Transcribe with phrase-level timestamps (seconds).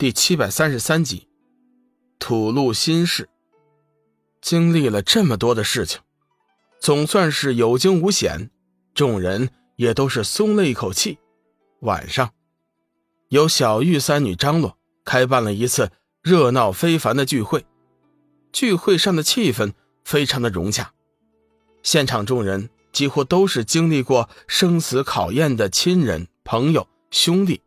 [0.00, 1.28] 第七百三十三集，
[2.18, 3.28] 吐露心事。
[4.40, 6.00] 经历了这么多的事情，
[6.80, 8.50] 总算是有惊无险，
[8.94, 11.18] 众人也都是松了一口气。
[11.80, 12.32] 晚上，
[13.28, 15.90] 由小玉三女张罗开办了一次
[16.22, 17.66] 热闹非凡的聚会。
[18.54, 20.94] 聚会上的气氛非常的融洽，
[21.82, 27.60] 现场众人几乎都是经历过生死考验的亲人、朋友、兄弟。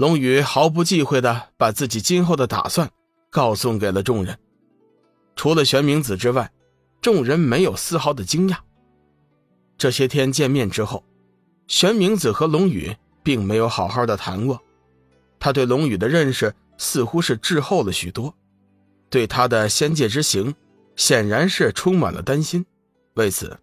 [0.00, 2.90] 龙宇毫不忌讳的把自己今后的打算
[3.28, 4.38] 告诉给了众人，
[5.36, 6.50] 除了玄冥子之外，
[7.02, 8.56] 众人没有丝毫的惊讶。
[9.76, 11.04] 这些天见面之后，
[11.66, 14.58] 玄冥子和龙宇并没有好好的谈过，
[15.38, 18.34] 他对龙宇的认识似乎是滞后了许多，
[19.10, 20.54] 对他的仙界之行
[20.96, 22.64] 显然是充满了担心。
[23.16, 23.54] 为此，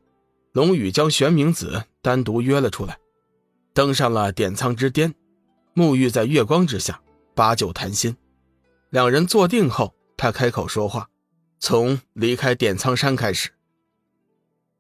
[0.51, 2.95] 龙宇将玄冥子单独约了出来，
[3.73, 5.15] 登上了点苍之巅。
[5.77, 6.99] 沐浴在月光之下，
[7.36, 8.18] 把酒谈心。
[8.90, 11.07] 两人坐定后，他开口说话，
[11.60, 13.51] 从离开点苍山开始，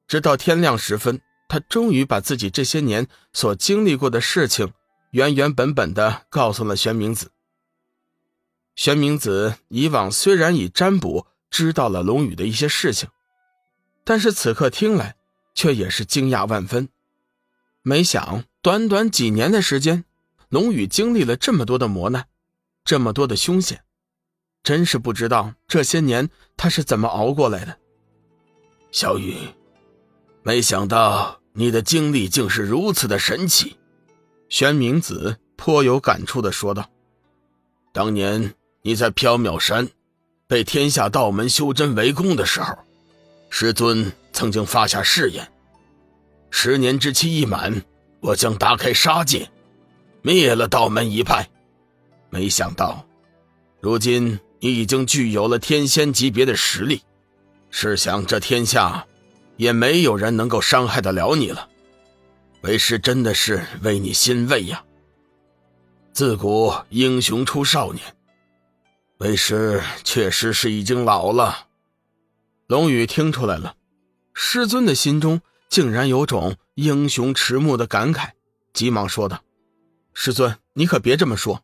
[0.07, 4.73] 直到天亮时分，他终于把自己这些年所经历过的事情
[5.11, 7.29] 原原本本的告诉了玄冥子。
[8.75, 13.07] 玄冥子以往虽然以占卜知道了龙宇的一些事情，
[14.03, 15.15] 但是此刻听来，
[15.53, 16.89] 却也是惊讶万分。
[17.83, 20.03] 没想短短几年的时间。
[20.49, 22.25] 龙宇经历了这么多的磨难，
[22.85, 23.83] 这么多的凶险，
[24.63, 27.77] 真是不知道这些年他是怎么熬过来的。
[28.91, 29.35] 小雨，
[30.43, 33.75] 没想到你的经历竟是如此的神奇。
[34.47, 36.89] 玄冥子颇有感触的说道
[37.91, 38.53] ：“当年
[38.83, 39.89] 你在缥缈山
[40.47, 42.73] 被天下道门修真围攻的时候，
[43.49, 45.51] 师尊曾经发下誓言：
[46.49, 47.83] 十年之期一满，
[48.21, 49.51] 我将打开杀戒。”
[50.27, 51.47] 灭了道门一派，
[52.29, 53.07] 没想到，
[53.79, 57.01] 如今你已经具有了天仙级别的实力。
[57.69, 59.07] 试想，这天下
[59.55, 61.69] 也没有人能够伤害得了你了。
[62.59, 64.83] 为师真的是为你欣慰呀！
[66.11, 68.03] 自古英雄出少年，
[69.19, 71.67] 为师确实是已经老了。
[72.67, 73.75] 龙宇听出来了，
[74.33, 75.39] 师尊的心中
[75.69, 78.31] 竟然有种英雄迟暮的感慨，
[78.73, 79.41] 急忙说道。
[80.19, 81.63] 师尊，你可别这么说。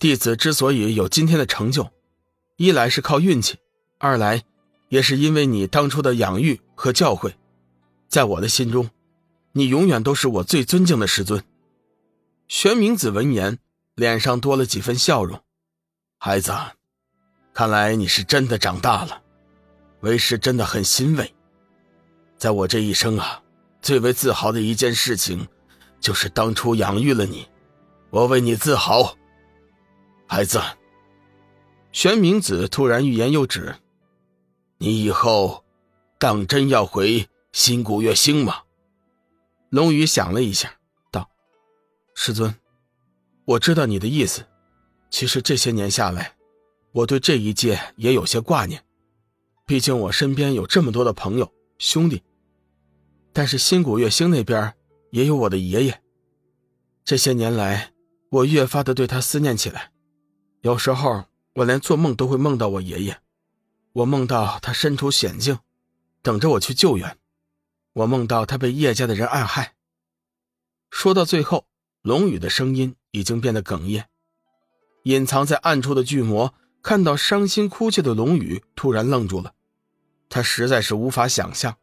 [0.00, 1.92] 弟子之所以有今天的成就，
[2.56, 3.56] 一来是靠运气，
[3.98, 4.42] 二来
[4.88, 7.32] 也是因为你当初的养育和教诲。
[8.08, 8.90] 在我的心中，
[9.52, 11.44] 你永远都是我最尊敬的师尊。
[12.48, 13.60] 玄冥子闻言，
[13.94, 15.40] 脸上多了几分笑容。
[16.18, 16.52] 孩子，
[17.54, 19.22] 看来你是真的长大了，
[20.00, 21.32] 为师真的很欣慰。
[22.36, 23.40] 在我这一生啊，
[23.80, 25.46] 最为自豪的一件事情，
[26.00, 27.46] 就是当初养育了你。
[28.12, 29.16] 我为你自豪，
[30.26, 30.60] 孩子。
[31.92, 33.74] 玄冥子突然欲言又止。
[34.76, 35.64] 你以后
[36.18, 38.64] 当真要回新古月星吗？
[39.70, 40.74] 龙宇想了一下，
[41.10, 41.26] 道
[42.14, 42.54] ：“师尊，
[43.46, 44.44] 我知道你的意思。
[45.08, 46.36] 其实这些年下来，
[46.92, 48.84] 我对这一界也有些挂念。
[49.64, 52.22] 毕竟我身边有这么多的朋友兄弟，
[53.32, 54.74] 但是新古月星那边
[55.12, 56.02] 也有我的爷爷。
[57.06, 57.88] 这些年来。”
[58.32, 59.92] 我越发的对他思念起来，
[60.62, 61.26] 有时候
[61.56, 63.18] 我连做梦都会梦到我爷爷，
[63.92, 65.58] 我梦到他身处险境，
[66.22, 67.18] 等着我去救援，
[67.92, 69.74] 我梦到他被叶家的人暗害。
[70.88, 71.66] 说到最后，
[72.00, 74.06] 龙宇的声音已经变得哽咽。
[75.02, 79.52] 隐藏在暗处的巨魔看到伤心哭泣的龙宇，突然愣住了，
[80.30, 81.76] 他实在是无法想象，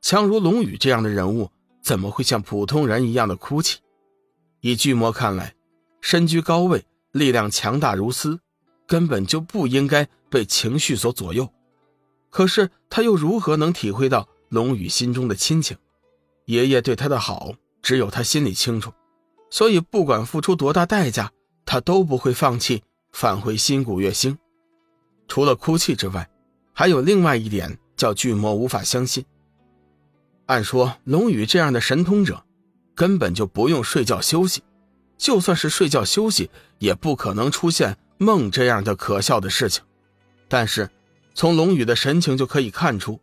[0.00, 1.50] 强如龙宇这样的人物
[1.82, 3.80] 怎么会像普通人一样的哭泣。
[4.60, 5.57] 以巨魔看来。
[6.00, 8.40] 身居高位，力量强大如斯，
[8.86, 11.48] 根本就不应该被情绪所左右。
[12.30, 15.76] 可是他又如何能体会到龙宇心中的亲情？
[16.44, 18.92] 爷爷对他的好，只有他心里清楚。
[19.50, 21.32] 所以不管付出多大代价，
[21.64, 24.38] 他都不会放弃返回新古月星。
[25.26, 26.28] 除了哭泣之外，
[26.72, 29.24] 还有另外一点叫巨魔无法相信。
[30.46, 32.44] 按说龙宇这样的神通者，
[32.94, 34.62] 根本就不用睡觉休息。
[35.18, 36.48] 就算是睡觉休息，
[36.78, 39.84] 也不可能出现梦这样的可笑的事情。
[40.48, 40.88] 但是，
[41.34, 43.20] 从龙宇的神情就可以看出，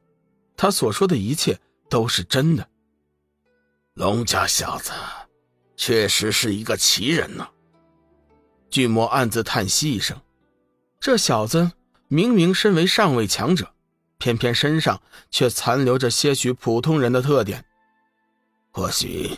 [0.56, 1.58] 他所说的一切
[1.90, 2.68] 都是真的。
[3.94, 4.92] 龙家小子，
[5.78, 7.48] 确实是一个奇人呢。
[8.70, 10.20] 巨魔暗自叹息一声
[11.00, 11.72] ：“这小子
[12.10, 13.74] 明明身为上位强者，
[14.18, 15.02] 偏偏身上
[15.32, 17.64] 却残留着些许普通人的特点。
[18.72, 19.38] 或许……”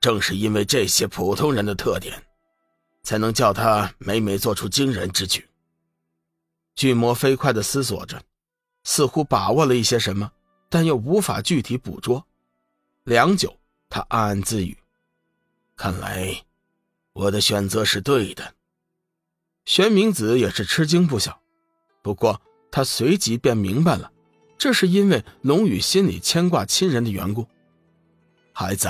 [0.00, 2.22] 正是因为这些普通人的特点，
[3.02, 5.48] 才能叫他每每做出惊人之举。
[6.74, 8.22] 巨魔飞快的思索着，
[8.84, 10.30] 似乎把握了一些什么，
[10.68, 12.24] 但又无法具体捕捉。
[13.04, 13.58] 良久，
[13.88, 14.78] 他暗暗自语
[15.74, 16.44] ：“看来
[17.12, 18.54] 我的选择是对的。”
[19.66, 21.40] 玄冥子也是吃惊不小，
[22.00, 22.40] 不过
[22.70, 24.12] 他随即便明白了，
[24.56, 27.46] 这是因为龙宇心里牵挂亲人的缘故。
[28.52, 28.88] 孩子，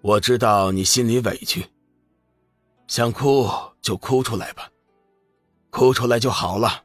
[0.00, 1.66] 我知道你心里委屈，
[2.86, 3.50] 想哭
[3.82, 4.70] 就哭出来吧，
[5.70, 6.84] 哭出来就好了。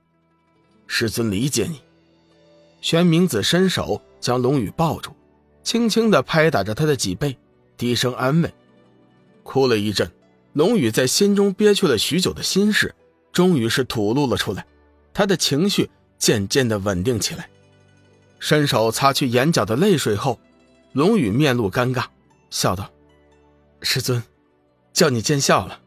[0.87, 1.81] 师尊理解你。
[2.81, 5.11] 玄冥子伸手将龙宇抱住，
[5.63, 7.37] 轻轻的拍打着他的脊背，
[7.77, 8.53] 低声安慰。
[9.43, 10.11] 哭了一阵，
[10.53, 12.93] 龙宇在心中憋屈了许久的心事，
[13.31, 14.65] 终于是吐露了出来，
[15.13, 17.47] 他的情绪渐渐的稳定起来，
[18.39, 20.39] 伸手擦去眼角的泪水后。
[20.93, 22.05] 龙宇面露尴尬，
[22.49, 22.91] 笑道
[23.83, 24.23] ：“师尊，
[24.93, 25.81] 叫你见笑了。”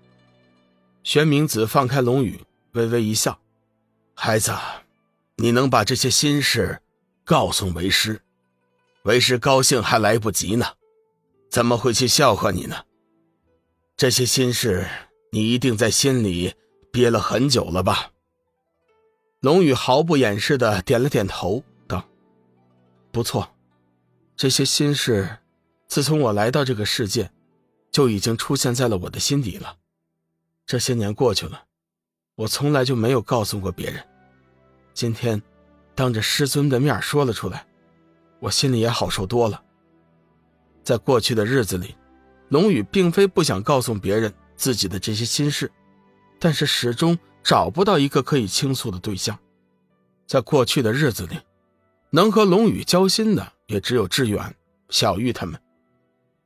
[1.02, 3.40] 玄冥子放开龙宇，微微一笑
[4.14, 4.52] ：“孩子，
[5.36, 6.80] 你能把这些心事
[7.24, 8.20] 告诉为师，
[9.04, 10.66] 为师高兴还来不及呢，
[11.50, 12.84] 怎么会去笑话你呢？
[13.96, 14.86] 这些心事
[15.32, 16.54] 你一定在心里
[16.92, 18.10] 憋了很久了吧？”
[19.40, 22.08] 龙宇毫不掩饰的点了点头，道
[23.12, 23.52] ：“不错。”
[24.36, 25.38] 这些心事，
[25.86, 27.30] 自从我来到这个世界，
[27.96, 29.78] 就已经出现在了我的心底了。
[30.66, 31.64] 这些年过去了，
[32.34, 34.06] 我从来就没有告诉过别人。
[34.92, 35.42] 今天，
[35.94, 37.66] 当着师尊的面说了出来，
[38.38, 39.62] 我心里也好受多了。
[40.82, 41.94] 在过去的日子里，
[42.50, 45.72] 龙宇并非不想告诉别人自己的这些心事，
[46.38, 49.38] 但是始终找不到一个可以倾诉的对象。
[50.26, 51.40] 在过去的日子里，
[52.10, 53.54] 能和龙宇交心的。
[53.68, 54.54] 也只有志远、
[54.90, 55.58] 小玉他们，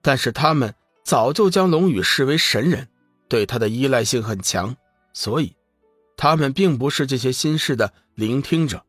[0.01, 0.73] 但是他们
[1.05, 2.89] 早就将龙宇视为神人，
[3.29, 4.77] 对他的依赖性很强，
[5.13, 5.55] 所以
[6.17, 8.85] 他们并不是这些心事的聆听者。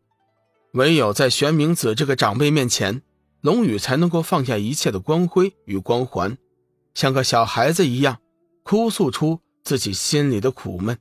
[0.74, 3.02] 唯有在玄冥子这个长辈面前，
[3.42, 6.38] 龙宇才能够放下一切的光辉与光环，
[6.94, 8.20] 像个小孩子一样
[8.64, 10.98] 哭诉出自己心里的苦闷。